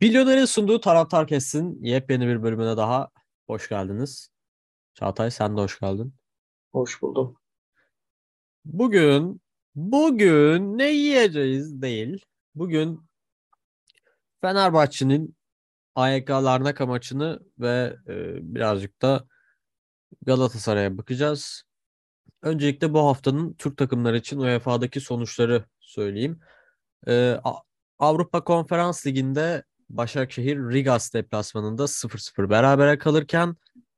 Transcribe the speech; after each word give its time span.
Milyoner'in 0.00 0.44
sunduğu 0.44 0.80
Taraftar 0.80 1.26
Kessin 1.26 1.82
yepyeni 1.82 2.26
bir 2.26 2.42
bölümüne 2.42 2.76
daha 2.76 3.10
hoş 3.46 3.68
geldiniz. 3.68 4.30
Çağatay 4.94 5.30
sen 5.30 5.56
de 5.56 5.60
hoş 5.60 5.80
geldin. 5.80 6.14
Hoş 6.72 7.02
buldum. 7.02 7.36
Bugün 8.64 9.40
bugün 9.74 10.78
ne 10.78 10.90
yiyeceğiz 10.90 11.82
değil. 11.82 12.24
Bugün 12.54 13.00
Fenerbahçe'nin 14.40 15.36
AYK 15.94 16.30
Larnaka 16.30 16.86
maçını 16.86 17.40
ve 17.58 17.96
e, 18.08 18.38
birazcık 18.54 19.02
da 19.02 19.26
Galatasaray'a 20.22 20.98
bakacağız. 20.98 21.62
Öncelikle 22.42 22.92
bu 22.92 22.98
haftanın 23.06 23.54
Türk 23.54 23.76
takımları 23.76 24.16
için 24.16 24.38
UEFA'daki 24.38 25.00
sonuçları 25.00 25.64
söyleyeyim. 25.80 26.40
E, 27.08 27.40
Avrupa 27.98 28.44
Konferans 28.44 29.06
Ligi'nde 29.06 29.64
Başakşehir 29.90 30.56
Rigas 30.56 31.14
deplasmanında 31.14 31.82
0-0 31.82 32.50
berabere 32.50 32.98
kalırken 32.98 33.56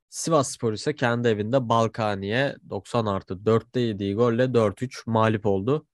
Sivas 0.09 0.50
Spor 0.50 0.73
ise 0.73 0.95
kendi 0.95 1.28
evinde 1.28 1.69
Balkani'ye 1.69 2.56
90 2.70 3.06
artı 3.06 3.34
4'te 3.34 3.80
yediği 3.80 4.14
golle 4.14 4.42
4-3 4.55 5.02
mağlup 5.06 5.47
oldu. 5.47 5.86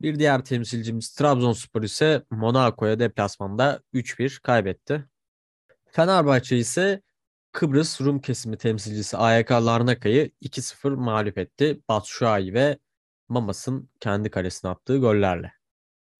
Bir 0.00 0.18
diğer 0.18 0.44
temsilcimiz 0.44 1.10
Trabzonspor 1.14 1.82
ise 1.82 2.24
Monaco'ya 2.30 2.98
deplasmanda 2.98 3.82
3-1 3.94 4.40
kaybetti. 4.42 5.04
Fenerbahçe 5.90 6.58
ise 6.58 7.02
Kıbrıs 7.52 8.00
Rum 8.00 8.20
kesimi 8.20 8.56
temsilcisi 8.56 9.16
AYK 9.16 9.52
Larnaka'yı 9.52 10.30
2-0 10.42 10.96
mağlup 10.96 11.38
etti. 11.38 11.80
Batshuayi 11.88 12.54
ve 12.54 12.78
Mamas'ın 13.28 13.90
kendi 14.00 14.30
kalesine 14.30 14.70
attığı 14.70 14.98
gollerle. 14.98 15.52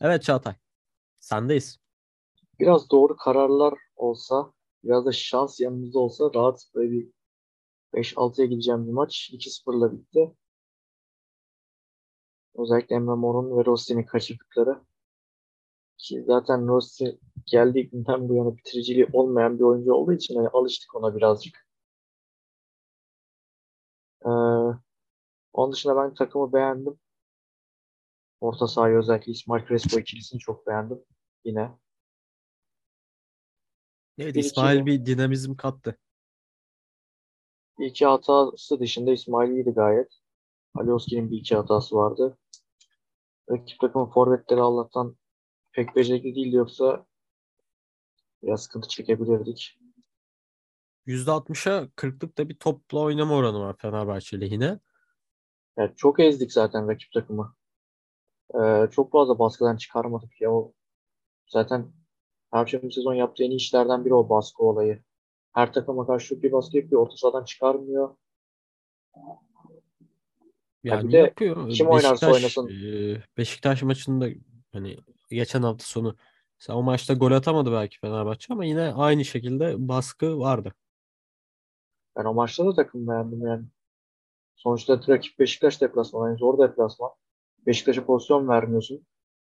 Evet 0.01 0.23
Çağatay, 0.23 0.55
sendeyiz 1.19 1.79
biraz 2.61 2.91
doğru 2.91 3.17
kararlar 3.17 3.75
olsa, 3.97 4.53
biraz 4.85 5.07
da 5.07 5.13
şans 5.13 5.61
yanımızda 5.61 5.99
olsa 5.99 6.31
rahat 6.35 6.65
böyle 6.75 6.91
bir 6.93 7.11
5-6'ya 7.95 8.47
gideceğim 8.47 8.87
bir 8.87 8.93
maç 8.93 9.31
2-0'la 9.33 9.93
bitti. 9.93 10.35
Özellikle 12.55 12.97
Emre 12.97 13.15
Mor'un 13.15 13.59
ve 13.59 13.65
Rossi'nin 13.65 14.03
kaçırdıkları. 14.03 14.81
Ki 15.99 16.25
zaten 16.27 16.69
Rossi 16.69 17.19
geldiği 17.47 17.91
günden 17.91 18.29
bu 18.29 18.35
yana 18.35 18.57
bitiriciliği 18.57 19.09
olmayan 19.13 19.59
bir 19.59 19.65
oyuncu 19.65 19.95
olduğu 19.95 20.13
için 20.13 20.35
yani 20.35 20.49
alıştık 20.49 20.95
ona 20.95 21.17
birazcık. 21.17 21.67
Ee, 24.25 24.29
onun 25.53 25.73
dışında 25.73 25.97
ben 25.97 26.15
takımı 26.15 26.53
beğendim. 26.53 26.99
Orta 28.41 28.67
sahayı 28.67 28.97
özellikle 28.97 29.33
İsmail 29.33 29.67
Crespo 29.67 29.99
ikilisini 29.99 30.39
çok 30.41 30.67
beğendim. 30.67 31.05
Yine 31.45 31.80
Evet 34.21 34.35
bir 34.35 34.41
İsmail 34.41 34.77
iki, 34.77 34.87
bir 34.87 35.07
dinamizm 35.07 35.57
kattı. 35.57 35.99
Bir 37.79 37.87
iki 37.87 38.07
hatası 38.07 38.81
dışında 38.81 39.13
İsmail 39.13 39.51
iyiydi 39.51 39.71
gayet. 39.71 40.13
Alioski'nin 40.75 41.31
bir 41.31 41.37
iki 41.37 41.57
hatası 41.57 41.97
vardı. 41.97 42.39
Rakip 43.51 43.81
takımın 43.81 44.11
forvetleri 44.11 44.61
Allah'tan 44.61 45.17
pek 45.73 45.97
becerikli 45.97 46.35
değildi 46.35 46.57
yoksa 46.57 47.07
biraz 48.43 48.63
sıkıntı 48.63 48.89
çekebilirdik. 48.89 49.79
%60'a 51.07 51.89
40'lık 51.97 52.39
da 52.39 52.49
bir 52.49 52.59
topla 52.59 52.99
oynama 52.99 53.35
oranı 53.35 53.61
var 53.61 53.77
Fenerbahçe 53.79 54.41
lehine. 54.41 54.81
Yani 55.77 55.93
çok 55.97 56.21
ezdik 56.21 56.53
zaten 56.53 56.89
rakip 56.89 57.13
takımı. 57.13 57.55
Ee, 58.55 58.89
çok 58.91 59.13
fazla 59.13 59.39
baskıdan 59.39 59.77
çıkarmadık 59.77 60.41
ya. 60.41 60.53
O 60.53 60.73
zaten 61.49 62.00
Perşembe 62.53 62.91
sezon 62.91 63.15
yaptığı 63.15 63.45
en 63.45 63.51
iyi 63.51 63.57
işlerden 63.57 64.05
biri 64.05 64.15
o 64.15 64.29
baskı 64.29 64.63
olayı. 64.63 65.03
Her 65.53 65.73
takıma 65.73 66.07
karşı 66.07 66.29
çok 66.29 66.45
iyi 66.45 66.53
baskı 66.53 66.77
yapıyor. 66.77 67.03
Orta 67.03 67.17
sahadan 67.17 67.45
çıkarmıyor. 67.45 68.17
Yani 70.85 71.09
bir 71.09 71.13
de 71.13 71.19
yapıyor. 71.19 71.57
Kim 71.57 71.69
Beşiktaş, 71.69 72.05
oynarsa 72.05 72.33
oynasın. 72.33 72.69
E, 72.69 73.23
Beşiktaş 73.37 73.83
maçında 73.83 74.29
hani 74.73 74.97
geçen 75.31 75.63
hafta 75.63 75.85
sonu 75.85 76.17
mesela 76.61 76.79
o 76.79 76.83
maçta 76.83 77.15
gol 77.15 77.33
atamadı 77.33 77.73
belki 77.73 78.01
Fenerbahçe 78.01 78.55
ama 78.55 78.65
yine 78.65 78.93
aynı 78.93 79.25
şekilde 79.25 79.89
baskı 79.89 80.39
vardı. 80.39 80.75
Ben 82.17 82.25
o 82.25 82.35
maçta 82.35 82.67
da 82.67 82.75
takım 82.75 83.09
beğendim 83.09 83.47
yani. 83.47 83.65
Sonuçta 84.57 85.01
rakip 85.09 85.39
Beşiktaş 85.39 85.81
deplasmanı. 85.81 86.29
Yani 86.29 86.39
zor 86.39 86.59
deplasman. 86.59 87.11
Beşiktaş'a 87.67 88.05
pozisyon 88.05 88.49
vermiyorsun. 88.49 89.07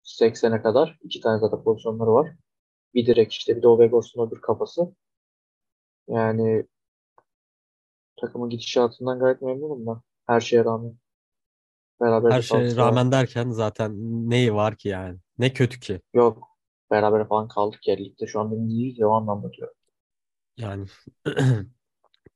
80'e 0.05 0.63
kadar. 0.63 0.99
iki 1.03 1.21
tane 1.21 1.39
zaten 1.39 1.65
pozisyonları 1.65 2.11
var. 2.11 2.29
Bir 2.95 3.07
direk 3.07 3.33
işte 3.33 3.57
bir 3.57 3.63
de 3.63 3.69
Ovegors'un 3.69 4.27
öbür 4.27 4.41
kafası. 4.41 4.95
Yani 6.09 6.67
takımın 8.21 8.51
gidişatından 8.51 9.19
gayet 9.19 9.43
memnunum 9.43 9.87
ben. 9.87 10.01
Her 10.27 10.41
şeye 10.41 10.65
rağmen. 10.65 10.97
Beraber 12.01 12.31
Her 12.31 12.43
şeye 12.43 12.77
rağmen 12.77 13.13
derken 13.13 13.51
zaten 13.51 13.93
neyi 14.31 14.55
var 14.55 14.77
ki 14.77 14.89
yani? 14.89 15.19
Ne 15.39 15.53
kötü 15.53 15.81
ki? 15.81 16.01
Yok. 16.15 16.49
Beraber 16.91 17.29
falan 17.29 17.49
kaldık 17.49 17.89
ya 17.89 17.97
ligde. 17.97 18.27
Şu 18.27 18.41
an 18.41 18.53
benim 18.53 18.69
iyiyiz 18.69 18.99
ya 18.99 19.09
o 19.09 19.13
anlamda 19.13 19.53
diyorum. 19.53 19.75
Yani 20.57 20.87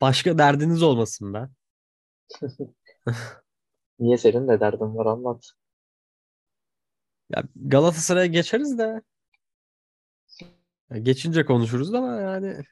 başka 0.00 0.38
derdiniz 0.38 0.82
olmasın 0.82 1.34
be. 1.34 1.48
Niye 3.98 4.18
senin 4.18 4.48
de 4.48 4.60
derdin 4.60 4.96
var 4.96 5.06
anlat. 5.06 5.50
Ya 7.30 7.42
Galatasaray'a 7.56 8.26
geçeriz 8.26 8.78
de 8.78 9.02
Geçince 11.02 11.44
konuşuruz 11.44 11.94
ama 11.94 12.20
yani 12.20 12.64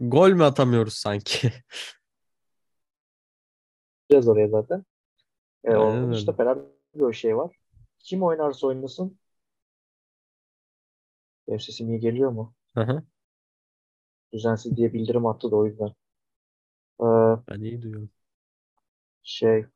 gol 0.00 0.30
mü 0.30 0.44
atamıyoruz 0.44 0.94
sanki? 0.94 1.52
Biraz 4.10 4.28
oraya 4.28 4.48
zaten. 4.48 4.84
E, 5.64 5.76
onun 5.76 6.12
işte 6.12 6.32
Fener 6.32 6.58
bir 6.94 7.12
şey 7.12 7.36
var. 7.36 7.56
Kim 7.98 8.22
oynarsa 8.22 8.66
oynasın. 8.66 9.18
Benim 11.48 11.60
sesim 11.60 11.88
iyi 11.88 12.00
geliyor 12.00 12.30
mu? 12.30 12.54
Hı 12.74 12.80
hı. 12.80 13.02
Düzensiz 14.32 14.76
diye 14.76 14.92
bildirim 14.92 15.26
attı 15.26 15.50
da 15.50 15.56
o 15.56 15.66
yüzden. 15.66 15.92
Ee, 17.00 17.04
ben 17.48 17.60
iyi 17.60 17.82
duyuyorum. 17.82 18.10
Şey 19.22 19.66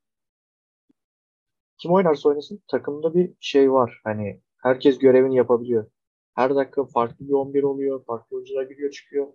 kim 1.78 1.92
oynarsa 1.92 2.28
oynasın 2.28 2.62
takımda 2.68 3.14
bir 3.14 3.34
şey 3.40 3.72
var. 3.72 4.00
Hani 4.04 4.40
herkes 4.62 4.98
görevini 4.98 5.36
yapabiliyor. 5.36 5.90
Her 6.36 6.54
dakika 6.56 6.84
farklı 6.84 7.28
bir 7.28 7.32
11 7.32 7.62
oluyor. 7.62 8.04
Farklı 8.04 8.36
oyuncular 8.36 8.62
giriyor 8.62 8.90
çıkıyor. 8.90 9.26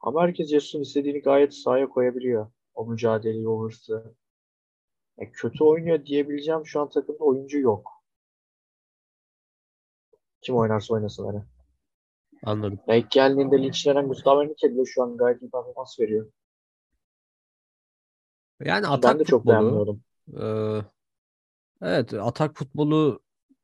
Ama 0.00 0.22
herkes 0.22 0.48
Jesus'un 0.48 0.82
istediğini 0.82 1.22
gayet 1.22 1.54
sahaya 1.54 1.88
koyabiliyor. 1.88 2.50
O 2.74 2.86
mücadeleyi, 2.86 3.48
o 3.48 3.64
hırsı. 3.64 4.14
Yani 5.18 5.32
kötü 5.32 5.64
oynuyor 5.64 6.06
diyebileceğim 6.06 6.66
şu 6.66 6.80
an 6.80 6.88
takımda 6.88 7.24
oyuncu 7.24 7.58
yok. 7.58 7.90
Kim 10.40 10.56
oynarsa 10.56 10.94
oynasın 10.94 11.24
hani. 11.24 11.42
Anladım. 12.42 12.78
İlk 12.88 13.10
geldiğinde 13.10 13.62
linçlenen 13.62 14.06
Mustafa 14.06 14.44
Enrique 14.44 14.74
bile 14.74 14.84
şu 14.84 15.02
an 15.02 15.16
gayet 15.16 15.42
iyi 15.42 15.50
performans 15.50 16.00
veriyor. 16.00 16.32
Yani 18.60 18.86
atak 18.86 19.12
ben 19.12 19.20
de 19.20 19.24
futbolu, 19.24 19.40
çok 19.40 19.46
beğenmiyordum. 19.46 20.02
E, 20.40 20.44
evet 21.82 22.14
atak 22.14 22.56
futbolu 22.56 23.20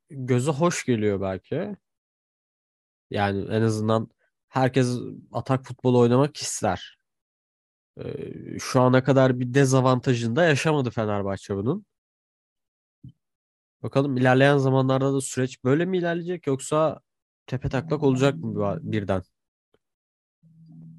göze 0.09 0.51
hoş 0.51 0.85
geliyor 0.85 1.21
belki. 1.21 1.75
Yani 3.11 3.45
en 3.49 3.61
azından 3.61 4.09
herkes 4.49 4.97
atak 5.31 5.65
futbolu 5.65 5.99
oynamak 5.99 6.37
ister. 6.37 6.97
Ee, 7.97 8.59
şu 8.59 8.81
ana 8.81 9.03
kadar 9.03 9.39
bir 9.39 9.53
dezavantajını 9.53 10.35
da 10.35 10.43
yaşamadı 10.43 10.89
Fenerbahçe 10.89 11.55
bunun. 11.55 11.85
Bakalım 13.83 14.17
ilerleyen 14.17 14.57
zamanlarda 14.57 15.13
da 15.13 15.21
süreç 15.21 15.63
böyle 15.63 15.85
mi 15.85 15.97
ilerleyecek 15.97 16.47
yoksa 16.47 16.99
tepe 17.47 17.69
taklak 17.69 18.03
olacak 18.03 18.35
mı 18.35 18.79
birden? 18.81 19.21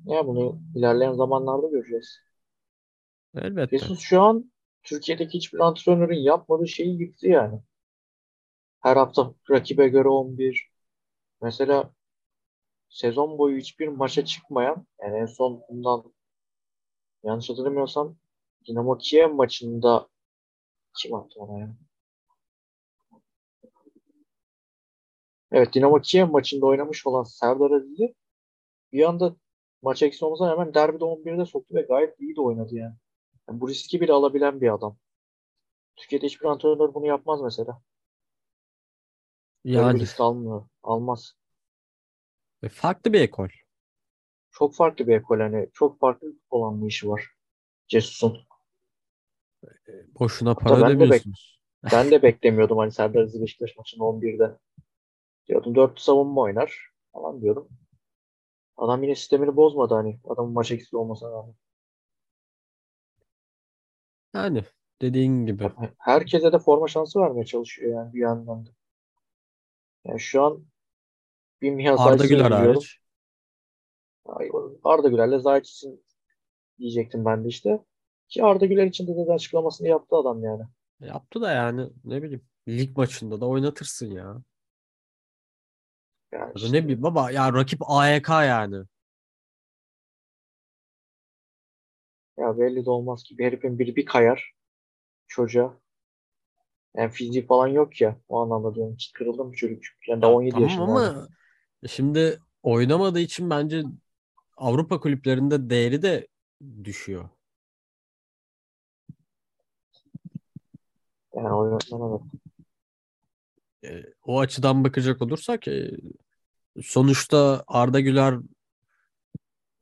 Ya 0.04 0.26
bunu 0.26 0.62
ilerleyen 0.74 1.12
zamanlarda 1.12 1.68
göreceğiz. 1.68 2.18
Elbette. 3.34 3.78
Jesus 3.78 4.00
şu 4.00 4.22
an 4.22 4.52
Türkiye'deki 4.82 5.34
hiçbir 5.38 5.58
antrenörün 5.58 6.18
yapmadığı 6.18 6.68
şeyi 6.68 7.00
yıktı 7.00 7.28
yani. 7.28 7.60
Her 8.80 8.96
hafta 8.96 9.34
rakibe 9.50 9.88
göre 9.88 10.08
11. 10.08 10.70
Mesela 11.42 11.90
sezon 12.92 13.38
boyu 13.38 13.58
hiçbir 13.58 13.88
maça 13.88 14.24
çıkmayan 14.24 14.86
yani 15.02 15.16
en 15.16 15.26
son 15.26 15.62
bundan 15.68 16.12
yanlış 17.24 17.50
hatırlamıyorsam 17.50 18.16
Dinamo 18.68 18.98
Kiev 18.98 19.34
maçında 19.34 20.08
kim 20.98 21.14
attı 21.14 21.40
ona 21.40 21.60
ya? 21.60 21.76
Evet 25.52 25.74
Dinamo 25.74 26.00
Kiev 26.00 26.28
maçında 26.28 26.66
oynamış 26.66 27.06
olan 27.06 27.22
Serdar 27.22 27.70
Aziz'i 27.70 28.14
bir 28.92 29.08
anda 29.08 29.36
maç 29.82 30.02
eksi 30.02 30.24
olmasına 30.24 30.50
hemen 30.50 30.74
derbide 30.74 31.04
11'de 31.04 31.46
soktu 31.46 31.74
ve 31.74 31.82
gayet 31.82 32.20
iyi 32.20 32.36
de 32.36 32.40
oynadı 32.40 32.74
yani. 32.74 32.94
yani. 33.48 33.60
Bu 33.60 33.68
riski 33.68 34.00
bile 34.00 34.12
alabilen 34.12 34.60
bir 34.60 34.74
adam. 34.74 34.96
Türkiye'de 35.96 36.26
hiçbir 36.26 36.46
antrenör 36.46 36.94
bunu 36.94 37.06
yapmaz 37.06 37.40
mesela. 37.42 37.82
Yani. 39.64 40.00
Risk 40.00 40.20
almıyor. 40.20 40.68
Almaz. 40.82 41.41
E, 42.62 42.68
farklı 42.68 43.12
bir 43.12 43.20
ekol. 43.20 43.48
Çok 44.50 44.74
farklı 44.74 45.06
bir 45.06 45.16
ekol. 45.16 45.40
Hani 45.40 45.68
çok 45.72 46.00
farklı 46.00 46.28
bir 46.28 46.32
futbol 46.32 46.62
anlayışı 46.62 47.08
var. 47.08 47.26
Cesus'un. 47.88 48.38
Boşuna 50.20 50.50
Hatta 50.50 50.64
para 50.64 50.74
ben 50.74 50.80
de 50.82 50.86
ödemiyorsunuz. 50.86 51.62
Ben 51.92 52.10
de 52.10 52.22
beklemiyordum 52.22 52.78
hani 52.78 52.92
Serdar 52.92 53.22
Aziz 53.22 53.42
Beşiktaş 53.42 53.76
maçında 53.76 54.04
11'de. 54.04 54.58
Diyordum 55.48 55.74
4 55.74 56.00
savunma 56.00 56.40
oynar 56.40 56.90
falan 57.12 57.40
diyordum. 57.40 57.68
Adam 58.76 59.02
yine 59.02 59.14
sistemini 59.14 59.56
bozmadı 59.56 59.94
hani. 59.94 60.20
Adamın 60.24 60.52
maç 60.52 60.70
eksiği 60.70 61.00
olmasına 61.00 61.32
rağmen. 61.32 61.54
Yani 64.34 64.64
dediğin 65.02 65.46
gibi. 65.46 65.70
Herkese 65.98 66.52
de 66.52 66.58
forma 66.58 66.88
şansı 66.88 67.20
vermeye 67.20 67.44
çalışıyor 67.44 67.94
yani 67.94 68.14
bir 68.14 68.20
yandan 68.20 68.66
da. 68.66 68.70
Yani 70.04 70.20
şu 70.20 70.42
an 70.42 70.64
bir 71.62 71.70
Miha 71.70 72.04
Arda 72.04 72.26
Güler 72.26 72.50
hariç. 72.50 72.98
Arda 74.84 75.08
Güler'le 75.08 75.38
Zayt 75.38 75.66
için 75.66 76.04
diyecektim 76.78 77.24
ben 77.24 77.44
de 77.44 77.48
işte. 77.48 77.78
Ki 78.28 78.44
Arda 78.44 78.66
Güler 78.66 78.86
için 78.86 79.06
de, 79.06 79.26
de 79.26 79.32
açıklamasını 79.32 79.88
yaptı 79.88 80.16
adam 80.16 80.44
yani. 80.44 80.62
Yaptı 81.00 81.40
da 81.40 81.52
yani 81.52 81.90
ne 82.04 82.22
bileyim 82.22 82.44
lig 82.68 82.96
maçında 82.96 83.40
da 83.40 83.46
oynatırsın 83.46 84.10
ya. 84.10 84.42
Yani 86.32 86.52
işte 86.56 86.72
ne 86.72 86.84
bileyim 86.84 87.02
baba 87.02 87.30
ya 87.30 87.52
rakip 87.52 87.80
AYK 87.90 88.28
yani. 88.28 88.84
ya 92.38 92.58
belli 92.58 92.84
de 92.84 92.90
olmaz 92.90 93.22
ki 93.22 93.38
bir 93.38 93.44
herifin 93.44 93.78
biri 93.78 93.96
bir 93.96 94.06
kayar 94.06 94.52
çocuğa. 95.28 95.80
Yani 96.96 97.10
fiziği 97.10 97.46
falan 97.46 97.66
yok 97.66 98.00
ya. 98.00 98.16
O 98.28 98.40
anlamda 98.40 98.74
diyorum. 98.74 98.94
Hiç 98.94 99.12
kırıldı 99.12 99.52
bir 99.52 99.56
çocuk. 99.56 100.08
Yani 100.08 100.22
daha 100.22 100.30
Ya 100.30 100.36
17 100.36 100.54
tamam 100.54 100.62
yaşında. 100.62 100.82
ama. 100.82 101.28
Şimdi 101.88 102.40
oynamadığı 102.62 103.20
için 103.20 103.50
bence 103.50 103.82
Avrupa 104.56 105.00
kulüplerinde 105.00 105.70
değeri 105.70 106.02
de 106.02 106.28
düşüyor. 106.84 107.28
Yani 111.34 111.52
o 111.52 111.64
yönden 111.64 112.20
evet. 113.82 114.04
E, 114.04 114.12
o 114.22 114.40
açıdan 114.40 114.84
bakacak 114.84 115.22
olursak 115.22 115.68
e, 115.68 115.90
sonuçta 116.82 117.64
Arda 117.66 118.00
Güler 118.00 118.34
Türk 118.34 118.44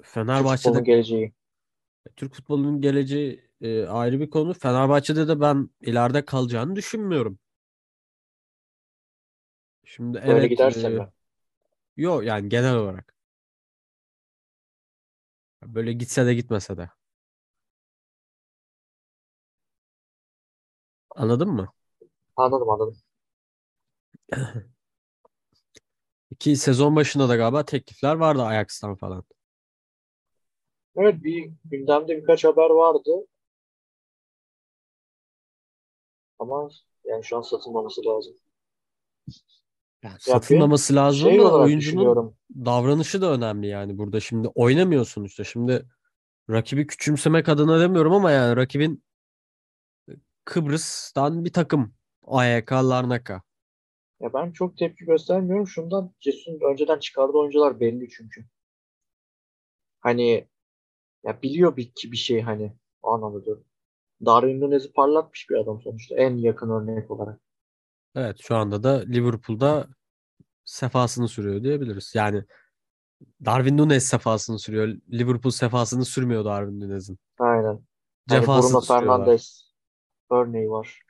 Fenerbahçe'de 0.03 0.56
futbolunun 0.56 0.85
geleceği. 0.85 1.32
Türk 2.17 2.35
futbolunun 2.35 2.81
geleceği 2.81 3.50
e, 3.61 3.85
ayrı 3.85 4.20
bir 4.20 4.31
konu. 4.31 4.55
Fenerbahçe'de 4.55 5.29
de 5.29 5.41
ben 5.41 5.70
ileride 5.81 6.25
kalacağını 6.25 6.76
düşünmüyorum. 6.76 7.38
Şimdi 9.85 10.23
Böyle 10.26 10.32
evet 10.32 10.50
giderse 10.50 10.88
e? 10.88 11.12
Yok 11.97 12.25
yani 12.25 12.49
genel 12.49 12.75
olarak. 12.77 13.15
Böyle 15.63 15.93
gitse 15.93 16.27
de 16.27 16.35
gitmese 16.35 16.77
de. 16.77 16.91
Anladın 21.17 21.49
mı? 21.49 21.73
Anladım 22.37 22.71
anladım. 22.71 22.97
Ki 26.39 26.57
sezon 26.57 26.97
başında 26.97 27.29
da 27.29 27.37
galiba 27.37 27.65
teklifler 27.65 28.15
vardı 28.15 28.43
Ajax'tan 28.43 28.95
falan. 28.95 29.25
Evet 30.97 31.25
bir 31.25 31.51
gündemde 31.65 32.17
birkaç 32.17 32.45
haber 32.45 32.71
vardı. 32.71 33.27
Ama 36.39 36.71
yani 37.05 37.25
şu 37.25 37.37
an 37.37 37.43
satılmaması 37.43 38.05
lazım. 38.05 38.37
Yani 40.02 40.17
satılmaması 40.20 40.94
lazım 40.94 41.31
şey 41.31 41.41
olarak 41.41 41.67
oyuncunun 41.67 42.35
davranışı 42.55 43.23
da 43.23 43.32
önemli 43.32 43.67
yani 43.67 43.99
burada. 43.99 44.20
Şimdi 44.20 44.49
oynamıyor 44.49 45.06
sonuçta. 45.06 45.44
Şimdi 45.44 45.87
rakibi 46.50 46.87
küçümsemek 46.87 47.49
adına 47.49 47.81
demiyorum 47.81 48.12
ama 48.12 48.31
yani 48.31 48.56
rakibin 48.56 49.05
Kıbrıs'tan 50.44 51.44
bir 51.44 51.52
takım 51.52 51.94
AYK 52.26 52.73
Larnaka. 52.73 53.43
Ya 54.20 54.32
ben 54.35 54.52
çok 54.52 54.76
tepki 54.76 55.05
göstermiyorum. 55.05 55.67
Şundan 55.67 56.12
Cesus'un 56.20 56.61
önceden 56.73 56.99
çıkardığı 56.99 57.38
oyuncular 57.38 57.81
belli 57.81 58.08
çünkü. 58.08 58.44
Hani 60.00 60.49
ya 61.25 61.43
biliyor 61.43 61.76
bir, 61.76 61.93
bir 62.05 62.17
şey 62.17 62.41
hani 62.41 62.73
o 63.03 63.11
anlamda 63.11 63.44
diyorum. 63.44 63.64
Darwin 64.25 64.61
Nunez'i 64.61 64.93
parlatmış 64.93 65.50
bir 65.50 65.56
adam 65.56 65.81
sonuçta. 65.82 66.17
En 66.17 66.37
yakın 66.37 66.70
örnek 66.70 67.11
olarak. 67.11 67.41
Evet 68.15 68.39
şu 68.43 68.57
anda 68.57 68.83
da 68.83 68.91
Liverpool'da 68.91 69.89
sefasını 70.65 71.29
sürüyor 71.29 71.62
diyebiliriz. 71.62 72.12
Yani 72.15 72.45
Darwin 73.45 73.79
Núñez 73.79 74.01
sefasını 74.01 74.59
sürüyor. 74.59 74.89
Liverpool 75.12 75.51
sefasını 75.51 76.05
sürmüyor 76.05 76.45
Darwin 76.45 76.81
Núñez'in. 76.81 77.19
Aynen. 77.39 77.81
Cefasını 78.29 78.73
Bruno 78.73 78.81
sürüyorlar. 78.81 79.19
Fernandes 79.19 79.73
örneği 80.31 80.71
var 80.71 81.03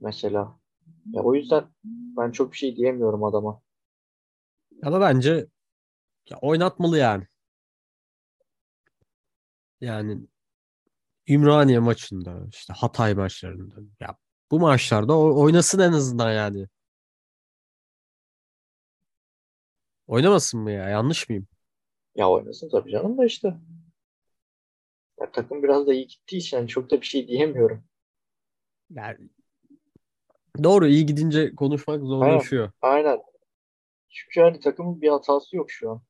mesela. 0.00 0.58
Ya 1.06 1.22
o 1.22 1.34
yüzden 1.34 1.64
ben 1.84 2.30
çok 2.30 2.52
bir 2.52 2.56
şey 2.56 2.76
diyemiyorum 2.76 3.24
adama. 3.24 3.62
Ama 4.82 5.00
bence 5.00 5.46
ya 6.30 6.38
oynatmalı 6.40 6.98
yani. 6.98 7.26
Yani 9.80 10.26
Ümraniye 11.28 11.78
maçında, 11.78 12.46
işte 12.50 12.72
Hatay 12.72 13.14
maçlarında. 13.14 13.74
Ya 14.00 14.16
bu 14.52 14.60
maçlarda 14.60 15.18
oynasın 15.18 15.78
en 15.78 15.92
azından 15.92 16.32
yani. 16.32 16.66
Oynamasın 20.06 20.60
mı 20.60 20.70
ya? 20.70 20.88
Yanlış 20.88 21.28
mıyım? 21.28 21.46
Ya 22.14 22.30
oynasın 22.30 22.68
tabii 22.68 22.90
canım 22.90 23.18
da 23.18 23.24
işte. 23.24 23.54
Ya 25.20 25.32
takım 25.32 25.62
biraz 25.62 25.86
da 25.86 25.94
iyi 25.94 26.06
gittiği 26.06 26.36
için 26.36 26.56
yani 26.56 26.68
çok 26.68 26.90
da 26.90 27.00
bir 27.00 27.06
şey 27.06 27.28
diyemiyorum. 27.28 27.84
Yani 28.90 29.18
doğru 30.64 30.86
iyi 30.86 31.06
gidince 31.06 31.54
konuşmak 31.54 32.00
zorlaşıyor. 32.00 32.70
Aynen. 32.82 33.18
Çünkü 34.10 34.40
hani 34.40 34.60
takımın 34.60 35.02
bir 35.02 35.08
hatası 35.08 35.56
yok 35.56 35.70
şu 35.70 35.90
an. 35.90 36.02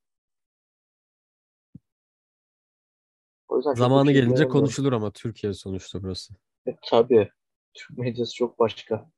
O 3.48 3.56
yüzden 3.56 3.74
Zamanı 3.74 4.12
şey 4.12 4.14
gelince 4.14 4.48
konuşulur 4.48 4.92
ama 4.92 5.10
Türkiye 5.10 5.52
sonuçta 5.52 6.02
burası. 6.02 6.34
E, 6.66 6.76
tabii. 6.90 7.30
Türk 7.74 7.98
medyası 7.98 8.34
çok 8.34 8.58
başka. 8.58 9.10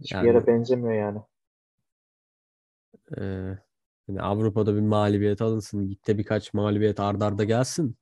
Hiçbir 0.00 0.26
Yani 0.26 0.28
yere 0.28 0.46
benzemiyor 0.46 0.94
yani. 0.94 1.20
e, 3.18 3.22
hani 4.06 4.22
Avrupa'da 4.22 4.74
bir 4.76 4.80
mağlubiyet 4.80 5.42
alınsın. 5.42 5.88
Gitte 5.88 6.18
birkaç 6.18 6.54
mağlubiyet 6.54 7.00
ardarda 7.00 7.26
arda 7.26 7.44
gelsin. 7.44 7.96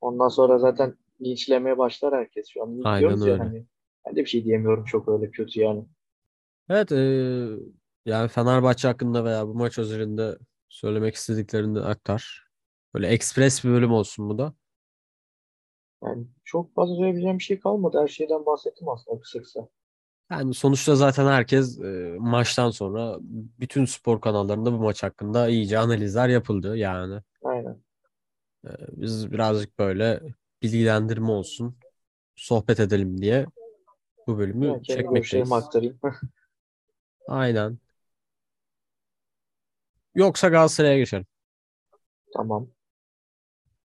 Ondan 0.00 0.28
sonra 0.28 0.58
zaten 0.58 0.96
linçlemeye 1.22 1.78
başlar 1.78 2.14
herkes. 2.14 2.48
Şu 2.48 2.62
an 2.62 2.78
Aynen 2.84 3.00
diyoruz 3.00 3.26
ya 3.26 3.32
öyle. 3.32 3.38
hani. 3.38 3.66
Ben 4.06 4.16
de 4.16 4.20
bir 4.20 4.26
şey 4.26 4.44
diyemiyorum 4.44 4.84
çok 4.84 5.08
öyle 5.08 5.30
kötü 5.30 5.60
yani. 5.60 5.84
Evet, 6.68 6.92
e, 6.92 6.96
yani 8.06 8.28
Fenerbahçe 8.28 8.88
hakkında 8.88 9.24
veya 9.24 9.46
bu 9.48 9.54
maç 9.54 9.78
üzerinde 9.78 10.38
söylemek 10.68 11.14
istediklerini 11.14 11.80
aktar. 11.80 12.44
Böyle 12.94 13.06
ekspres 13.08 13.64
bir 13.64 13.70
bölüm 13.70 13.92
olsun 13.92 14.28
bu 14.28 14.38
da. 14.38 14.54
Yani 16.02 16.26
çok 16.44 16.74
fazla 16.74 16.94
söyleyebileceğim 16.94 17.38
bir 17.38 17.44
şey 17.44 17.60
kalmadı. 17.60 18.00
Her 18.02 18.08
şeyden 18.08 18.46
bahsettim 18.46 18.88
aslında 18.88 19.20
kısa 19.20 19.42
kısa. 19.42 19.68
Yani 20.30 20.54
sonuçta 20.54 20.96
zaten 20.96 21.26
herkes 21.26 21.80
e, 21.80 22.16
maçtan 22.18 22.70
sonra 22.70 23.16
bütün 23.60 23.84
spor 23.84 24.20
kanallarında 24.20 24.72
bu 24.72 24.78
maç 24.78 25.02
hakkında 25.02 25.48
iyice 25.48 25.78
analizler 25.78 26.28
yapıldı 26.28 26.76
yani. 26.76 27.20
Aynen. 27.42 27.82
E, 28.64 28.68
biz 28.92 29.32
birazcık 29.32 29.78
böyle 29.78 30.20
bilgilendirme 30.62 31.30
olsun, 31.30 31.76
sohbet 32.36 32.80
edelim 32.80 33.20
diye 33.22 33.46
bu 34.26 34.38
bölümü 34.38 34.66
Yani 34.66 34.84
çekmekteyiz. 34.84 35.52
aktarayım. 35.52 35.98
Aynen. 37.28 37.78
Yoksa 40.14 40.48
Galatasaray'a 40.48 40.98
geçelim. 40.98 41.26
Tamam. 42.34 42.70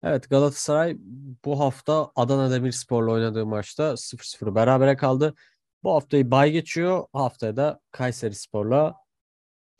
Evet 0.02 0.30
Galatasaray 0.30 0.96
bu 1.44 1.60
hafta 1.60 2.12
Adana 2.16 2.50
Demirspor'la 2.50 3.12
oynadığı 3.12 3.46
maçta 3.46 3.96
0-0 3.96 4.54
berabere 4.54 4.96
kaldı. 4.96 5.34
Bu 5.82 5.94
haftayı 5.94 6.30
bay 6.30 6.50
geçiyor. 6.52 7.06
Haftaya 7.12 7.56
da 7.56 7.80
Kayserispor'la 7.90 8.94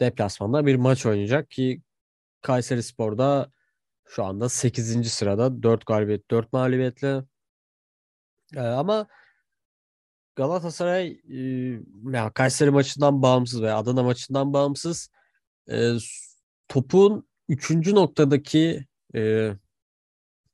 deplasmanda 0.00 0.66
bir 0.66 0.74
maç 0.74 1.06
oynayacak 1.06 1.50
ki 1.50 1.82
Kayserispor'da 2.42 3.52
şu 4.04 4.24
anda 4.24 4.48
8. 4.48 5.12
sırada 5.12 5.62
4 5.62 5.86
galibiyet 5.86 6.30
4 6.30 6.52
mağlubiyetle. 6.52 7.22
Ee, 8.56 8.60
ama 8.60 9.06
Galatasaray 10.36 11.20
e, 11.30 11.38
ya 12.12 12.32
Kayseri 12.32 12.70
maçından 12.70 13.22
bağımsız 13.22 13.62
veya 13.62 13.78
Adana 13.78 14.02
maçından 14.02 14.52
bağımsız 14.52 15.10
e, 15.70 15.92
topun 16.68 17.28
3. 17.48 17.70
noktadaki 17.86 18.86
e, 19.14 19.52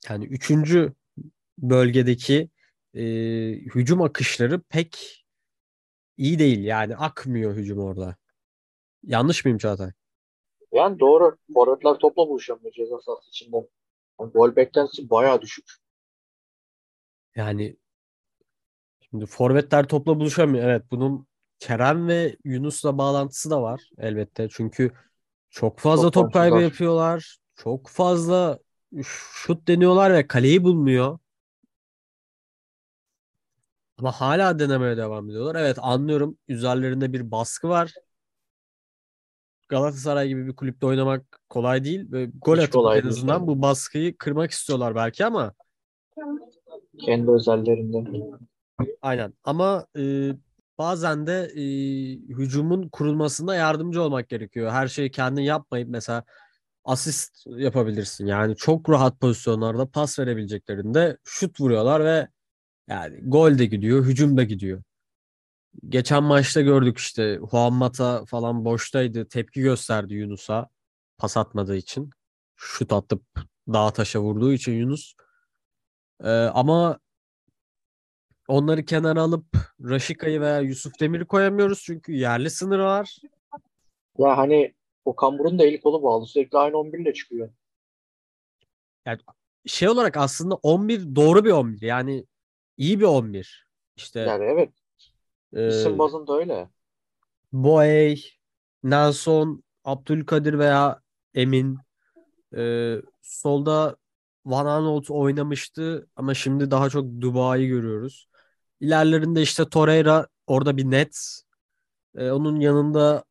yani 0.09 0.25
3 0.25 0.52
bölgedeki 1.59 2.50
e, 2.95 3.02
hücum 3.52 4.02
akışları 4.02 4.61
pek 4.61 5.25
iyi 6.17 6.38
değil. 6.38 6.64
Yani 6.64 6.97
akmıyor 6.97 7.57
hücum 7.57 7.78
orada. 7.78 8.17
Yanlış 9.02 9.45
mıyım 9.45 9.59
Çağatay? 9.59 9.93
Yani 10.73 11.00
doğru. 11.00 11.37
Forvetler 11.55 11.95
topla 11.95 12.28
buluşamıyor 12.28 12.73
ceza 12.73 13.00
sahası 13.00 13.28
içinde. 13.28 13.57
Yani 14.21 14.33
gol 14.33 14.57
beklentisi 14.57 15.11
bayağı 15.11 15.40
düşük. 15.43 15.73
Yani 17.37 17.76
şimdi 19.11 19.26
forvetler 19.26 19.88
topla 19.88 20.21
buluşamıyor. 20.21 20.64
Evet 20.64 20.83
bunun 20.90 21.26
Kerem 21.59 22.09
ve 22.09 22.37
Yunus'la 22.45 22.99
bağlantısı 22.99 23.50
da 23.50 23.62
var 23.62 23.90
elbette. 23.99 24.49
Çünkü 24.50 24.93
çok 25.50 25.78
fazla 25.78 26.02
Çok 26.02 26.12
top 26.12 26.33
kaybı 26.33 26.61
yapıyorlar. 26.61 27.38
Çok 27.57 27.88
fazla 27.88 28.59
şut 29.04 29.68
deniyorlar 29.68 30.12
ve 30.14 30.26
kaleyi 30.26 30.64
bulmuyor. 30.64 31.18
Ama 33.99 34.12
hala 34.12 34.59
denemeye 34.59 34.97
devam 34.97 35.30
ediyorlar. 35.30 35.54
Evet 35.54 35.78
anlıyorum. 35.80 36.38
Üzerlerinde 36.49 37.12
bir 37.12 37.30
baskı 37.30 37.68
var. 37.68 37.95
Galatasaray 39.68 40.28
gibi 40.28 40.47
bir 40.47 40.57
kulüpte 40.57 40.87
oynamak 40.87 41.40
kolay 41.49 41.85
değil 41.85 42.12
ve 42.12 42.30
gol 42.42 42.57
Hiç 42.57 42.64
atıp 42.64 42.85
en 42.87 42.92
değil. 42.92 43.07
azından 43.07 43.47
bu 43.47 43.62
baskıyı 43.62 44.18
kırmak 44.18 44.50
istiyorlar 44.50 44.95
belki 44.95 45.25
ama 45.26 45.54
Kendi 46.99 47.30
özelliğinde. 47.30 48.04
aynen. 49.02 49.35
Ama 49.45 49.87
e, 49.99 50.33
bazen 50.78 51.26
de 51.26 51.50
e, 51.54 51.62
hücumun 52.35 52.88
kurulmasında 52.88 53.54
yardımcı 53.54 54.02
olmak 54.02 54.28
gerekiyor. 54.28 54.71
Her 54.71 54.88
şeyi 54.88 55.11
kendin 55.11 55.42
yapmayıp 55.42 55.88
mesela 55.88 56.25
asist 56.88 57.47
yapabilirsin. 57.47 58.26
Yani 58.26 58.57
çok 58.57 58.90
rahat 58.90 59.21
pozisyonlarda 59.21 59.87
pas 59.87 60.18
verebileceklerinde 60.18 61.18
şut 61.25 61.61
vuruyorlar 61.61 62.04
ve 62.04 62.28
yani 62.88 63.21
gol 63.23 63.59
de 63.59 63.66
gidiyor, 63.66 64.04
hücum 64.04 64.37
da 64.37 64.42
gidiyor. 64.45 64.83
Geçen 65.88 66.23
maçta 66.23 66.61
gördük 66.61 66.99
işte 66.99 67.40
Juan 67.50 67.73
Mata 67.73 68.25
falan 68.25 68.64
boştaydı. 68.64 69.28
Tepki 69.28 69.61
gösterdi 69.61 70.14
Yunus'a 70.14 70.68
pas 71.18 71.37
atmadığı 71.37 71.76
için. 71.76 72.11
Şut 72.57 72.92
atıp 72.92 73.23
dağ 73.68 73.90
taşa 73.90 74.21
vurduğu 74.21 74.52
için 74.52 74.73
Yunus. 74.73 75.14
Ee, 76.25 76.28
ama 76.30 76.99
onları 78.49 78.85
kenara 78.85 79.23
alıp 79.23 79.47
Raşika'yı 79.80 80.40
veya 80.40 80.61
Yusuf 80.61 81.00
Demir'i 81.00 81.25
koyamıyoruz 81.25 81.83
çünkü 81.83 82.12
yerli 82.12 82.50
sınırı 82.50 82.85
var. 82.85 83.16
Ya 84.18 84.37
hani 84.37 84.77
Okan 85.09 85.38
Burun 85.38 85.59
da 85.59 85.65
eli 85.65 85.81
kolu 85.81 86.03
bağlı. 86.03 86.27
Sürekli 86.27 86.59
aynı 86.59 86.77
11 86.77 86.99
ile 86.99 87.15
çıkıyor. 87.15 87.50
Şey 89.67 89.88
olarak 89.88 90.17
aslında 90.17 90.55
11 90.55 91.17
doğru 91.17 91.45
bir 91.45 91.50
11. 91.50 91.83
Yani 91.83 92.27
iyi 92.77 93.00
bir 93.00 93.05
11. 93.05 93.69
İşte 93.97 94.21
Yani 94.21 94.45
evet. 94.45 94.71
e, 95.53 95.69
isim 95.69 95.99
bazında 95.99 96.37
öyle. 96.37 96.69
Boey, 97.53 98.25
Nelson, 98.83 99.62
Abdülkadir 99.85 100.59
veya 100.59 101.00
Emin. 101.35 101.79
Ee, 102.57 102.97
solda 103.23 103.97
Van 104.47 104.67
Aanholt 104.67 105.11
oynamıştı 105.11 106.09
ama 106.17 106.35
şimdi 106.35 106.71
daha 106.71 106.91
çok 106.91 107.21
Dubai'yi 107.21 107.69
görüyoruz. 107.69 108.29
İlerlerinde 108.81 109.43
işte 109.43 109.69
Torreira 109.69 110.27
orada 110.47 110.77
bir 110.77 110.85
net. 110.85 111.43
Ee, 112.17 112.31
onun 112.31 112.61
yanında 112.61 113.25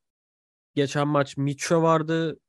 geçen 0.78 1.08
maç 1.08 1.38
Micho 1.38 1.82
vardı. 1.82 2.40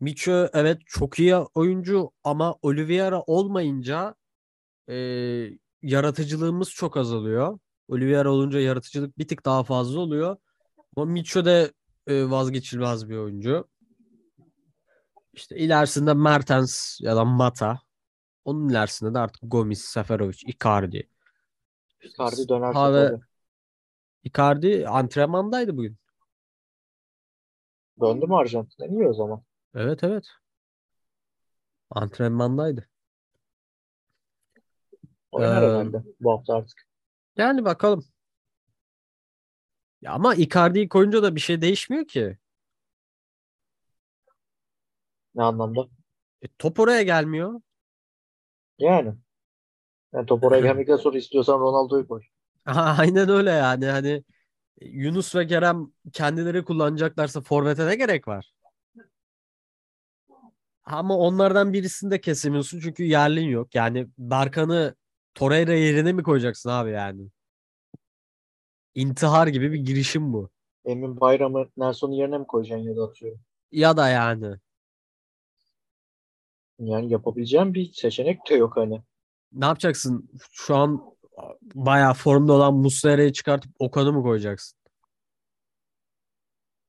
Micho 0.00 0.48
evet 0.52 0.78
çok 0.86 1.18
iyi 1.18 1.36
oyuncu 1.36 2.10
ama 2.24 2.56
Oliveira 2.62 3.22
olmayınca 3.22 4.14
e, 4.88 4.94
yaratıcılığımız 5.82 6.70
çok 6.70 6.96
azalıyor. 6.96 7.58
Oliveira 7.88 8.30
olunca 8.30 8.60
yaratıcılık 8.60 9.18
bir 9.18 9.28
tık 9.28 9.44
daha 9.44 9.64
fazla 9.64 10.00
oluyor. 10.00 10.36
Ama 10.96 11.06
Micho 11.06 11.44
de 11.44 11.72
e, 12.06 12.30
vazgeçilmez 12.30 13.08
bir 13.08 13.16
oyuncu. 13.16 13.68
İşte 15.32 15.56
ilerisinde 15.56 16.14
Mertens 16.14 17.00
ya 17.00 17.16
da 17.16 17.24
Mata. 17.24 17.80
Onun 18.44 18.68
ilerisinde 18.68 19.14
de 19.14 19.18
artık 19.18 19.42
Gomis, 19.44 19.84
Seferovic, 19.84 20.38
Icardi. 20.46 21.08
Icardi 22.02 22.48
dönerse. 22.48 23.18
Icardi 24.24 24.88
antrenmandaydı 24.88 25.76
bugün. 25.76 25.99
Döndü 28.00 28.26
mü 28.26 28.34
Arjantin'e? 28.34 28.88
İyi 28.88 29.08
o 29.08 29.12
zaman. 29.14 29.42
Evet 29.74 30.04
evet. 30.04 30.24
Antrenmandaydı. 31.90 32.88
Oynar 35.32 35.62
Ee, 35.62 35.66
herhalde 35.66 36.02
bu 36.20 36.32
hafta 36.32 36.54
artık. 36.54 36.86
Yani 37.36 37.64
bakalım. 37.64 38.04
Ya 40.02 40.12
ama 40.12 40.34
Icardi'yi 40.34 40.88
koyunca 40.88 41.22
da 41.22 41.34
bir 41.34 41.40
şey 41.40 41.62
değişmiyor 41.62 42.06
ki. 42.06 42.38
Ne 45.34 45.42
anlamda? 45.42 45.88
E, 46.42 46.46
top 46.58 46.80
oraya 46.80 47.02
gelmiyor. 47.02 47.60
Yani. 48.78 49.14
Yani 50.12 50.26
top 50.26 50.44
oraya 50.44 50.60
gelmekten 50.66 50.96
sonra 50.96 51.18
istiyorsan 51.18 51.60
Ronaldo'yu 51.60 52.08
koy. 52.08 52.22
Aynen 52.66 53.28
öyle 53.28 53.50
yani. 53.50 53.86
Hani 53.86 54.24
Yunus 54.80 55.34
ve 55.34 55.46
Kerem 55.46 55.92
kendileri 56.12 56.64
kullanacaklarsa 56.64 57.40
forvete 57.40 57.86
ne 57.86 57.94
gerek 57.94 58.28
var? 58.28 58.52
Ama 60.84 61.16
onlardan 61.18 61.72
birisini 61.72 62.10
de 62.10 62.20
kesemiyorsun 62.20 62.80
çünkü 62.80 63.04
yerlin 63.04 63.48
yok. 63.48 63.74
Yani 63.74 64.08
Berkan'ı 64.18 64.94
Torreira 65.34 65.74
yerine 65.74 66.12
mi 66.12 66.22
koyacaksın 66.22 66.70
abi 66.70 66.90
yani? 66.90 67.28
İntihar 68.94 69.46
gibi 69.46 69.72
bir 69.72 69.78
girişim 69.78 70.32
bu. 70.32 70.50
Emin 70.84 71.20
Bayram'ı 71.20 71.68
Nelson'un 71.76 72.12
yerine 72.12 72.38
mi 72.38 72.46
koyacaksın 72.46 72.84
ya 72.88 72.96
da 72.96 73.02
atıyorum. 73.04 73.40
Ya 73.72 73.96
da 73.96 74.08
yani. 74.08 74.56
Yani 76.78 77.12
yapabileceğim 77.12 77.74
bir 77.74 77.92
seçenek 77.92 78.50
de 78.50 78.54
yok 78.54 78.76
hani. 78.76 79.02
Ne 79.52 79.64
yapacaksın? 79.64 80.30
Şu 80.52 80.76
an 80.76 81.09
bayağı 81.74 82.14
formda 82.14 82.52
olan 82.52 82.74
Muslera'yı 82.74 83.32
çıkartıp 83.32 83.72
Okan'ı 83.78 84.12
mı 84.12 84.22
koyacaksın? 84.22 84.78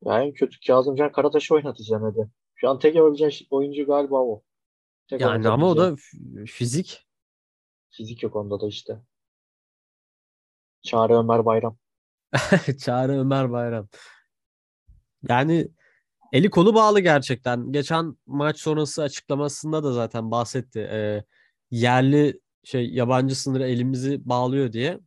Yani 0.06 0.26
en 0.26 0.34
kötü 0.34 0.60
Kazımcan 0.68 1.12
Karataş'ı 1.12 1.56
oynatacaksın 1.56 2.06
hadi. 2.06 2.30
Şu 2.56 2.70
an 2.70 2.80
tek 2.80 2.96
yapabileceğin 2.96 3.30
şey- 3.30 3.48
oyuncu 3.52 3.86
galiba 3.86 4.20
o. 4.20 4.44
Tek 5.08 5.22
Yani 5.22 5.50
ama 5.50 5.70
o 5.70 5.78
da 5.78 5.96
fizik. 6.48 7.08
Fizik 7.90 8.24
yok 8.24 8.36
onda 8.36 8.62
da 8.62 8.68
işte. 8.68 9.02
Çağrı 10.82 11.14
Ömer 11.14 11.46
Bayram. 11.46 11.78
Çağrı 12.80 13.20
Ömer 13.20 13.52
Bayram. 13.52 13.88
Yani 15.30 15.68
eli 16.34 16.50
kolu 16.50 16.76
bağlı 16.76 17.00
gerçekten. 17.00 17.72
Geçen 17.72 18.18
maç 18.26 18.60
sonrası 18.60 19.04
açıklamasında 19.04 19.84
da 19.84 19.94
zaten 19.94 20.32
bahsetti. 20.32 20.80
Ee, 20.80 21.24
yerli 21.72 22.40
şey 22.64 22.94
yabancı 22.94 23.36
sınırı 23.36 23.68
elimizi 23.68 24.30
bağlıyor 24.30 24.74
diye. 24.74 25.00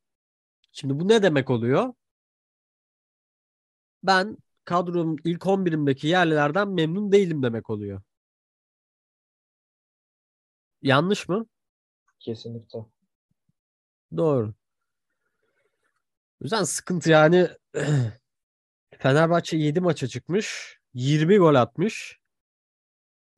Şimdi 0.72 1.00
bu 1.00 1.08
ne 1.08 1.22
demek 1.22 1.50
oluyor? 1.50 1.94
Ben 4.02 4.36
kadronun 4.64 5.18
ilk 5.24 5.46
11'imdeki 5.46 6.06
yerlilerden 6.06 6.68
memnun 6.68 7.12
değilim 7.12 7.42
demek 7.42 7.70
oluyor. 7.70 8.02
Yanlış 10.82 11.28
mı? 11.28 11.46
Kesinlikle. 12.18 12.78
Doğru. 14.16 14.54
O 16.40 16.44
yüzden 16.44 16.64
sıkıntı 16.64 17.10
yani 17.10 17.48
Fenerbahçe 18.98 19.56
7 19.56 19.80
maça 19.80 20.06
çıkmış. 20.08 20.78
20 20.94 21.38
gol 21.38 21.54
atmış. 21.54 22.20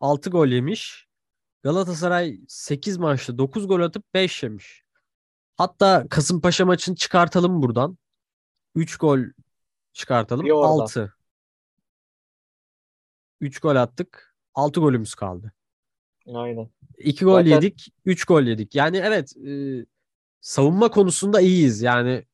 6 0.00 0.30
gol 0.30 0.46
yemiş. 0.46 1.05
Galatasaray 1.66 2.40
8 2.48 2.96
maçta 2.96 3.38
9 3.38 3.68
gol 3.68 3.80
atıp 3.80 4.14
5 4.14 4.42
yemiş. 4.42 4.82
Hatta 5.56 6.06
Kasımpaşa 6.10 6.66
maçını 6.66 6.96
çıkartalım 6.96 7.62
buradan. 7.62 7.98
3 8.74 8.96
gol 8.96 9.18
çıkartalım. 9.92 10.46
Bir 10.46 10.50
orada. 10.50 10.82
6. 10.82 11.14
3 13.40 13.58
gol 13.58 13.76
attık. 13.76 14.36
6 14.54 14.80
golümüz 14.80 15.14
kaldı. 15.14 15.52
Aynen. 16.34 16.70
2 16.98 17.24
gol 17.24 17.38
Zaten- 17.38 17.50
yedik. 17.50 17.94
3 18.04 18.24
gol 18.24 18.42
yedik. 18.42 18.74
Yani 18.74 18.96
evet 18.96 19.36
e, 19.36 19.50
savunma 20.40 20.90
konusunda 20.90 21.40
iyiyiz. 21.40 21.82
Yani 21.82 22.26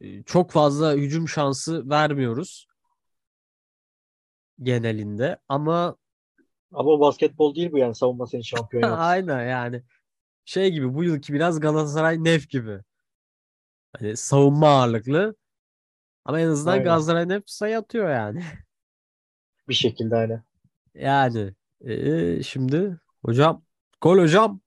e, 0.00 0.22
çok 0.22 0.50
fazla 0.50 0.94
hücum 0.94 1.28
şansı 1.28 1.90
vermiyoruz 1.90 2.66
genelinde 4.62 5.38
ama 5.48 5.96
Ama 6.72 7.00
basketbol 7.00 7.54
değil 7.54 7.72
bu 7.72 7.78
yani 7.78 7.94
savunma 7.94 8.26
seni 8.26 8.44
şampiyon 8.44 8.82
yapsın. 8.82 9.00
aynen 9.02 9.48
yani 9.48 9.82
şey 10.46 10.70
gibi 10.72 10.94
bu 10.94 11.04
yılki 11.04 11.32
biraz 11.34 11.60
Galatasaray 11.60 12.24
Nef 12.24 12.50
gibi. 12.50 12.80
Hani 13.92 14.16
savunma 14.16 14.68
ağırlıklı 14.68 15.36
ama 16.24 16.40
en 16.40 16.48
azından 16.48 16.72
Aynen. 16.72 16.84
Galatasaray 16.84 17.28
Nef 17.28 17.42
sayı 17.46 17.78
atıyor 17.78 18.10
yani. 18.10 18.44
Bir 19.68 19.74
şekilde 19.74 20.14
hani. 20.14 20.40
Yani 20.94 21.54
e, 21.80 22.42
şimdi 22.42 23.00
hocam 23.24 23.64
gol 24.00 24.18
hocam. 24.18 24.60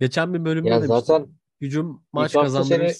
Geçen 0.00 0.34
bir 0.34 0.44
bölümde 0.44 0.68
Ya 0.70 0.80
demiştim. 0.80 0.86
zaten 0.86 1.28
Hücum 1.60 2.04
maç 2.12 2.32
kazandırır. 2.38 2.88
seni- 2.88 2.94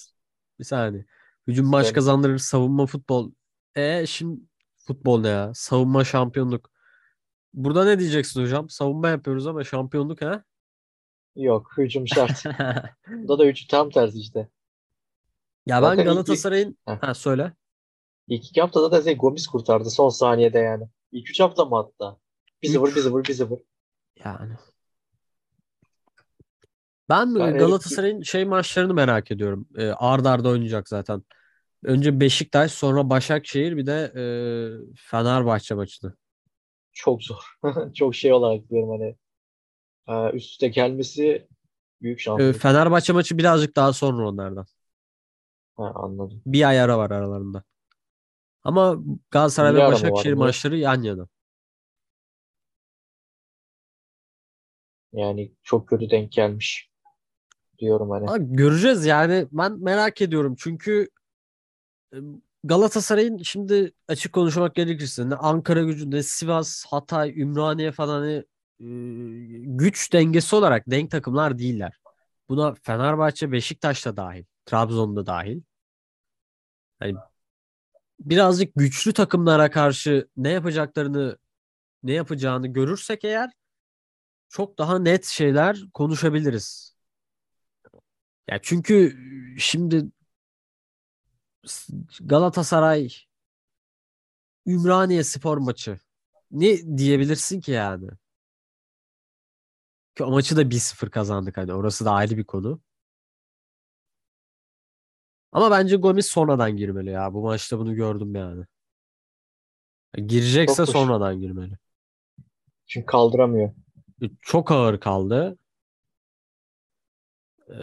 Bir 0.59 0.63
saniye. 0.63 1.05
Hücum 1.47 1.67
maç 1.67 1.93
kazandırır, 1.93 2.37
savunma 2.37 2.85
futbol. 2.85 3.31
E 3.75 4.05
şimdi 4.05 4.41
Futbol 4.87 5.21
ne 5.21 5.27
ya? 5.27 5.51
Savunma 5.53 6.03
şampiyonluk. 6.03 6.71
Burada 7.53 7.85
ne 7.85 7.99
diyeceksin 7.99 8.41
hocam? 8.41 8.69
Savunma 8.69 9.09
yapıyoruz 9.09 9.47
ama 9.47 9.63
şampiyonluk 9.63 10.21
ha? 10.21 10.43
Yok 11.35 11.71
hücum 11.77 12.07
şart. 12.07 12.43
Burada 13.07 13.39
da 13.39 13.43
hücum 13.47 13.67
tam 13.69 13.89
tersi 13.89 14.19
işte. 14.19 14.49
Ya 15.65 15.77
ben 15.77 15.81
Zaten 15.81 15.97
ilk- 15.97 16.05
Galatasaray'ın 16.05 16.77
Heh. 16.87 16.97
ha 17.01 17.13
söyle. 17.13 17.53
İlk 18.27 18.45
iki 18.49 18.61
haftada 18.61 18.91
da 18.91 19.01
şey 19.03 19.17
Gomis 19.17 19.47
kurtardı 19.47 19.89
son 19.89 20.09
saniyede 20.09 20.59
yani. 20.59 20.83
İlk 21.11 21.29
üç 21.29 21.39
hafta 21.39 21.65
mı 21.65 21.75
hatta? 21.75 22.17
1-0 22.63 22.87
Üç. 22.87 22.97
1-0 22.97 23.23
1-0. 23.23 23.59
Yani. 24.25 24.53
Ben 27.09 27.35
Ben 27.35 27.57
Galatasaray'ın 27.57 28.21
şey 28.21 28.45
maçlarını 28.45 28.93
merak 28.93 29.31
ediyorum. 29.31 29.67
Ee, 29.77 29.87
ard 29.87 30.25
arda 30.25 30.49
oynayacak 30.49 30.89
zaten. 30.89 31.23
Önce 31.85 32.19
Beşiktaş, 32.19 32.71
sonra 32.71 33.09
Başakşehir, 33.09 33.77
bir 33.77 33.85
de 33.85 34.11
e, 34.15 34.23
Fenerbahçe 34.95 35.75
maçını. 35.75 36.13
Çok 36.93 37.23
zor. 37.23 37.57
Çok 37.93 38.15
şey 38.15 38.33
olarak 38.33 38.69
diyorum 38.69 38.89
hani. 38.89 39.15
e, 40.07 40.35
Üst 40.37 40.51
üste 40.51 40.67
gelmesi 40.67 41.47
büyük 42.01 42.19
Ee, 42.19 42.23
şanslık. 42.23 42.61
Fenerbahçe 42.61 43.13
maçı 43.13 43.37
birazcık 43.37 43.75
daha 43.75 43.93
sonra 43.93 44.29
onlardan. 44.29 44.65
Ha, 45.77 45.91
anladım. 45.95 46.41
Bir 46.45 46.67
ay 46.69 46.81
ara 46.81 46.97
var 46.97 47.11
aralarında. 47.11 47.63
Ama 48.63 48.95
Galatasaray 49.31 49.73
ve 49.75 49.87
Başakşehir 49.87 50.33
maçları 50.33 50.77
yan 50.77 51.01
yana. 51.01 51.27
Yani 55.13 55.51
çok 55.63 55.89
kötü 55.89 56.09
denk 56.09 56.31
gelmiş 56.31 56.89
diyorum 57.79 58.09
hani. 58.09 58.29
Ama 58.29 58.37
göreceğiz 58.37 59.05
yani. 59.05 59.47
Ben 59.51 59.83
merak 59.83 60.21
ediyorum. 60.21 60.55
Çünkü 60.59 61.01
e, 61.01 61.07
Galatasaray'ın 62.63 63.37
şimdi 63.37 63.91
açık 64.07 64.33
konuşmak 64.33 64.75
gerekirse 64.75 65.29
ne 65.29 65.35
Ankara 65.35 65.83
gücü 65.83 66.11
ne 66.11 66.23
Sivas, 66.23 66.85
Hatay, 66.85 67.41
Ümraniye 67.41 67.91
falan 67.91 68.19
hani, 68.19 68.43
e, 68.79 68.85
güç 69.65 70.13
dengesi 70.13 70.55
olarak 70.55 70.83
denk 70.87 71.11
takımlar 71.11 71.57
değiller. 71.57 71.99
Buna 72.49 72.73
Fenerbahçe, 72.83 73.51
Beşiktaş 73.51 74.05
da 74.05 74.17
dahil. 74.17 74.43
Trabzon'da 74.65 75.25
dahil. 75.25 75.61
Hani 76.99 77.15
birazcık 78.19 78.71
güçlü 78.75 79.13
takımlara 79.13 79.71
karşı 79.71 80.27
ne 80.37 80.49
yapacaklarını 80.49 81.37
ne 82.03 82.13
yapacağını 82.13 82.67
görürsek 82.67 83.23
eğer 83.23 83.51
çok 84.49 84.77
daha 84.77 84.99
net 84.99 85.25
şeyler 85.25 85.79
konuşabiliriz. 85.93 86.95
Ya 88.47 88.59
çünkü 88.61 89.17
şimdi 89.59 90.05
Galatasaray 92.21 93.09
Ümraniye 94.67 95.23
Spor 95.23 95.57
maçı 95.57 95.99
ne 96.51 96.97
diyebilirsin 96.97 97.61
ki 97.61 97.71
yani? 97.71 98.09
Ki 100.15 100.23
o 100.23 100.31
maçı 100.31 100.57
da 100.57 100.71
1-0 100.71 101.09
kazandık 101.09 101.57
hani 101.57 101.73
orası 101.73 102.05
da 102.05 102.11
ayrı 102.11 102.37
bir 102.37 102.43
konu. 102.43 102.81
Ama 105.51 105.71
bence 105.71 105.95
Gomis 105.95 106.27
sonradan 106.27 106.77
girmeli 106.77 107.09
ya. 107.09 107.33
Bu 107.33 107.41
maçta 107.41 107.79
bunu 107.79 107.95
gördüm 107.95 108.35
yani. 108.35 108.65
Girecekse 110.27 110.85
Çok 110.85 110.89
sonradan 110.89 111.39
girmeli. 111.39 111.77
Çünkü 112.87 113.05
kaldıramıyor. 113.05 113.73
Çok 114.41 114.71
ağır 114.71 114.99
kaldı. 114.99 115.57
Ee, 117.69 117.73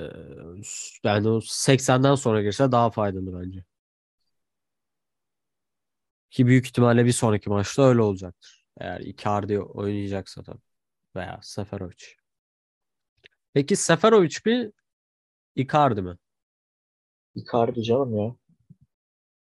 yani 1.05 1.29
o 1.29 1.41
80'den 1.41 2.15
sonra 2.15 2.43
girse 2.43 2.73
daha 2.73 2.91
faydalı 2.91 3.41
bence. 3.41 3.65
Ki 6.33 6.47
büyük 6.47 6.67
ihtimalle 6.67 7.05
bir 7.05 7.13
sonraki 7.13 7.51
maçta 7.51 7.83
öyle 7.83 8.03
olacaktır. 8.03 8.65
Eğer 8.81 9.01
Icardi 9.01 9.61
oynayacaksa 9.61 10.43
tabii. 10.43 10.63
Veya 11.17 11.41
Seferovic. 11.43 12.05
Peki 13.55 13.77
Seferovic 13.77 14.37
mi? 14.47 14.73
Icardi 15.57 16.03
mi? 16.03 16.17
Icardi 17.35 17.83
canım 17.83 18.17
ya. 18.17 18.37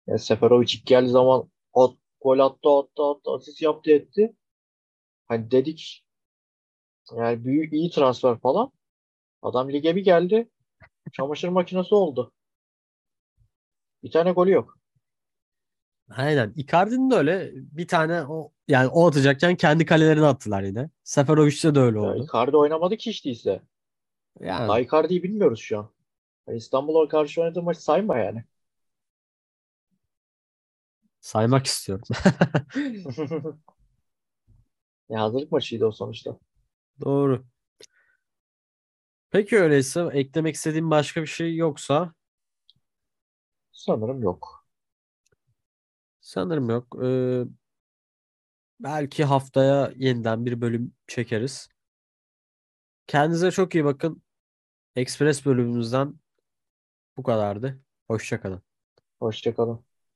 Ya 0.08 0.18
Seferovic 0.18 0.74
ilk 0.78 0.86
geldiği 0.86 1.10
zaman 1.10 1.52
at, 1.74 1.92
gol 2.22 2.40
attı 2.40 2.70
attı 2.70 3.04
attı 3.04 3.32
asist 3.32 3.62
yaptı 3.62 3.92
etti. 3.92 4.36
Hani 5.28 5.52
dedik 5.52 6.06
yani 7.18 7.46
büyük 7.46 7.74
iyi 7.74 7.92
transfer 7.92 8.40
falan. 8.40 8.72
Adam 9.42 9.74
lige 9.74 9.96
bir 9.96 10.04
geldi. 10.04 10.50
Çamaşır 11.14 11.50
makinesi 11.50 11.96
oldu. 11.96 12.34
Bir 14.04 14.12
tane 14.12 14.32
golü 14.32 14.52
yok. 14.52 14.79
Aynen. 16.10 16.54
Icardi'nin 16.56 17.12
de 17.12 17.16
öyle 17.16 17.52
bir 17.54 17.88
tane 17.88 18.22
o 18.28 18.52
yani 18.68 18.88
o 18.88 19.08
atacakken 19.08 19.56
kendi 19.56 19.86
kalelerine 19.86 20.26
attılar 20.26 20.64
yine. 20.64 20.90
Seferovic'te 21.04 21.76
de 21.76 21.80
öyle 21.80 22.00
Ya 22.00 22.04
oldu. 22.04 22.24
Icardi 22.24 22.58
oynamadı 22.58 22.98
ki 22.98 23.10
hiç 23.10 23.26
değilse. 23.26 23.62
Yani 24.40 24.68
Daha 24.68 24.80
Icardi'yi 24.80 25.24
bilmiyoruz 25.24 25.60
şu 25.60 25.80
an. 25.80 25.90
Yani 26.48 26.58
İstanbul'a 26.58 27.08
karşı 27.08 27.42
oynadığı 27.42 27.64
maçı 27.64 27.84
sayma 27.84 28.18
yani. 28.18 28.44
saymak 31.20 31.66
istiyorum. 31.66 32.06
Ya 35.10 35.22
hazırlık 35.22 35.52
maçıydı 35.52 35.86
o 35.86 35.92
sonuçta. 35.92 36.40
Doğru. 37.02 37.46
Peki 39.32 39.60
öyleyse 39.60 40.10
eklemek 40.14 40.56
istediğim 40.56 40.90
başka 40.92 41.22
bir 41.22 41.28
şey 41.28 41.56
yoksa 41.56 42.14
Sanırım 43.72 44.24
yok. 44.24 44.59
Sanırım 46.30 46.70
yok. 46.70 47.04
Ee, 47.04 47.44
belki 48.80 49.24
haftaya 49.24 49.94
yeniden 49.96 50.46
bir 50.46 50.62
bölüm 50.62 50.94
çekeriz. 51.08 51.70
Kendinize 53.08 53.52
çok 53.52 53.76
iyi 53.76 53.86
bakın. 53.86 54.24
Express 54.96 55.46
bölümümüzden 55.46 56.20
bu 57.18 57.24
kadardı. 57.24 57.80
Hoşça 58.08 58.42
kalın. 58.42 58.62
Hoşçakalın. 59.20 59.86